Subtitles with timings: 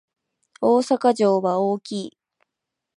[0.61, 2.17] 大阪城は大きい